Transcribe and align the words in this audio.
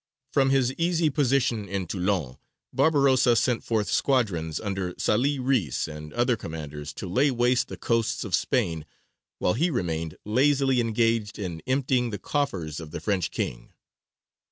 From 0.33 0.49
his 0.49 0.73
easy 0.79 1.11
position 1.11 1.69
in 1.69 1.85
Toulon, 1.85 2.37
Barbarossa 2.73 3.35
sent 3.35 3.63
forth 3.63 3.87
squadrons 3.91 4.59
under 4.59 4.93
Sālih 4.95 5.37
Reïs 5.39 5.87
and 5.87 6.11
other 6.13 6.35
commanders 6.35 6.91
to 6.93 7.07
lay 7.07 7.29
waste 7.29 7.67
the 7.67 7.77
coasts 7.77 8.23
of 8.23 8.33
Spain, 8.33 8.87
while 9.37 9.53
he 9.53 9.69
remained 9.69 10.17
"lazily 10.25 10.81
engaged 10.81 11.37
in 11.37 11.61
emptying 11.67 12.09
the 12.09 12.17
coffers 12.17 12.79
of 12.79 12.89
the 12.89 12.99
French 12.99 13.29
king." 13.29 13.73